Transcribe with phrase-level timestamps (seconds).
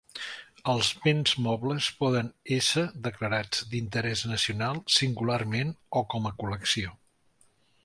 [0.71, 6.99] Els béns mobles poden ésser declarats d'interès nacional singularment o com a col·lecció.